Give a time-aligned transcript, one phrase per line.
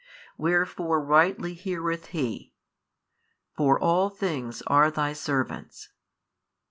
[0.35, 2.55] Wherefore rightly heareth He,
[3.55, 5.89] For all things are Thy servants.